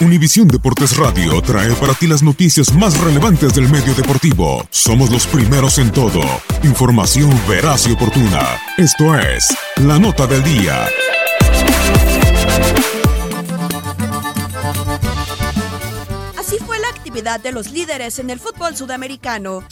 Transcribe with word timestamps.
Univisión 0.00 0.48
Deportes 0.48 0.96
Radio 0.96 1.40
trae 1.40 1.72
para 1.74 1.94
ti 1.94 2.06
las 2.06 2.22
noticias 2.22 2.74
más 2.74 2.98
relevantes 3.00 3.54
del 3.54 3.68
medio 3.68 3.94
deportivo. 3.94 4.66
Somos 4.70 5.10
los 5.10 5.26
primeros 5.26 5.78
en 5.78 5.92
todo. 5.92 6.20
Información 6.62 7.30
veraz 7.48 7.86
y 7.86 7.92
oportuna. 7.92 8.58
Esto 8.76 9.16
es 9.18 9.46
La 9.76 9.98
Nota 9.98 10.26
del 10.26 10.42
Día. 10.42 10.86
Así 16.36 16.58
fue 16.66 16.78
la 16.80 16.88
actividad 16.88 17.40
de 17.40 17.52
los 17.52 17.70
líderes 17.70 18.18
en 18.18 18.30
el 18.30 18.40
fútbol 18.40 18.76
sudamericano. 18.76 19.64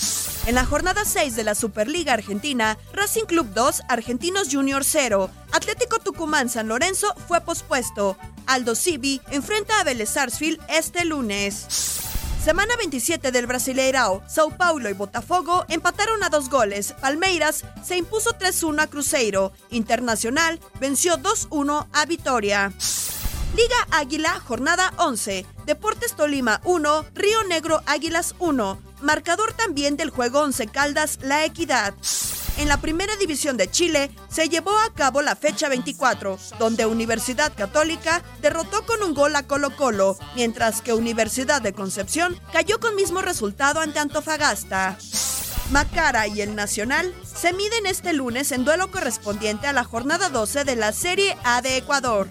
En 0.44 0.56
la 0.56 0.66
jornada 0.66 1.04
6 1.04 1.36
de 1.36 1.44
la 1.44 1.54
Superliga 1.54 2.14
Argentina, 2.14 2.76
Racing 2.92 3.26
Club 3.26 3.52
2, 3.54 3.82
Argentinos 3.88 4.48
Junior 4.50 4.82
0, 4.82 5.30
Atlético 5.52 6.00
Tucumán 6.00 6.48
San 6.48 6.66
Lorenzo 6.66 7.14
fue 7.28 7.40
pospuesto. 7.40 8.16
Aldo 8.46 8.74
Civi 8.74 9.20
enfrenta 9.30 9.78
a 9.78 9.84
Vélez 9.84 10.10
Sarsfield 10.10 10.60
este 10.68 11.04
lunes. 11.04 12.00
Semana 12.44 12.74
27 12.76 13.30
del 13.30 13.46
Brasileirao, 13.46 14.24
Sao 14.26 14.50
Paulo 14.56 14.90
y 14.90 14.94
Botafogo 14.94 15.64
empataron 15.68 16.24
a 16.24 16.28
dos 16.28 16.50
goles. 16.50 16.92
Palmeiras 17.00 17.64
se 17.84 17.96
impuso 17.96 18.36
3-1 18.36 18.82
a 18.82 18.86
Cruzeiro. 18.88 19.52
Internacional 19.70 20.58
venció 20.80 21.18
2-1 21.18 21.86
a 21.92 22.04
Vitoria. 22.06 22.72
Liga 23.54 23.76
Águila, 23.92 24.40
jornada 24.40 24.92
11. 24.96 25.46
Deportes 25.66 26.14
Tolima 26.14 26.60
1, 26.64 27.04
Río 27.14 27.44
Negro 27.44 27.80
Águilas 27.86 28.34
1. 28.40 28.91
Marcador 29.02 29.52
también 29.52 29.96
del 29.96 30.10
juego 30.10 30.40
11 30.40 30.68
Caldas 30.68 31.18
La 31.22 31.44
Equidad. 31.44 31.94
En 32.58 32.68
la 32.68 32.80
primera 32.80 33.16
división 33.16 33.56
de 33.56 33.70
Chile 33.70 34.10
se 34.28 34.48
llevó 34.48 34.76
a 34.78 34.92
cabo 34.94 35.22
la 35.22 35.36
fecha 35.36 35.68
24, 35.68 36.38
donde 36.58 36.86
Universidad 36.86 37.52
Católica 37.54 38.22
derrotó 38.40 38.84
con 38.84 39.02
un 39.02 39.14
gol 39.14 39.34
a 39.36 39.44
Colo 39.44 39.74
Colo, 39.74 40.16
mientras 40.36 40.82
que 40.82 40.92
Universidad 40.92 41.62
de 41.62 41.72
Concepción 41.72 42.38
cayó 42.52 42.78
con 42.78 42.94
mismo 42.94 43.22
resultado 43.22 43.80
ante 43.80 43.98
Antofagasta. 43.98 44.98
Macara 45.70 46.26
y 46.26 46.42
el 46.42 46.54
Nacional 46.54 47.14
se 47.24 47.52
miden 47.52 47.86
este 47.86 48.12
lunes 48.12 48.52
en 48.52 48.64
duelo 48.64 48.90
correspondiente 48.90 49.66
a 49.66 49.72
la 49.72 49.84
jornada 49.84 50.28
12 50.28 50.64
de 50.64 50.76
la 50.76 50.92
Serie 50.92 51.36
A 51.44 51.62
de 51.62 51.78
Ecuador. 51.78 52.28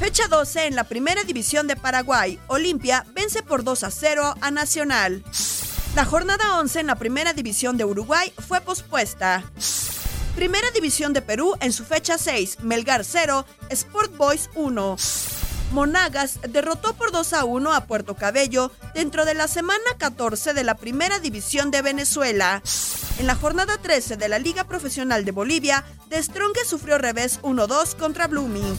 Fecha 0.00 0.28
12 0.28 0.66
en 0.66 0.76
la 0.76 0.84
primera 0.84 1.22
división 1.22 1.66
de 1.66 1.76
Paraguay. 1.76 2.38
Olimpia 2.48 3.06
vence 3.14 3.42
por 3.42 3.64
2 3.64 3.84
a 3.84 3.90
0 3.90 4.34
a 4.40 4.50
Nacional. 4.50 5.24
La 5.96 6.04
jornada 6.04 6.58
11 6.58 6.80
en 6.80 6.88
la 6.88 6.96
primera 6.96 7.32
división 7.32 7.78
de 7.78 7.86
Uruguay 7.86 8.30
fue 8.46 8.60
pospuesta. 8.60 9.42
Primera 10.34 10.70
división 10.72 11.14
de 11.14 11.22
Perú 11.22 11.54
en 11.60 11.72
su 11.72 11.86
fecha 11.86 12.18
6, 12.18 12.58
Melgar 12.60 13.02
0, 13.02 13.46
Sport 13.70 14.14
Boys 14.14 14.50
1. 14.56 14.96
Monagas 15.72 16.38
derrotó 16.50 16.92
por 16.92 17.12
2 17.12 17.32
a 17.32 17.44
1 17.46 17.72
a 17.72 17.86
Puerto 17.86 18.14
Cabello 18.14 18.70
dentro 18.92 19.24
de 19.24 19.32
la 19.32 19.48
semana 19.48 19.84
14 19.96 20.52
de 20.52 20.64
la 20.64 20.74
Primera 20.74 21.18
División 21.18 21.70
de 21.70 21.80
Venezuela. 21.80 22.62
En 23.18 23.26
la 23.26 23.34
jornada 23.34 23.78
13 23.78 24.18
de 24.18 24.28
la 24.28 24.38
Liga 24.38 24.64
Profesional 24.64 25.24
de 25.24 25.32
Bolivia, 25.32 25.82
De 26.10 26.22
Stronge 26.22 26.66
sufrió 26.66 26.98
revés 26.98 27.40
1-2 27.40 27.96
contra 27.96 28.26
Blooming. 28.26 28.78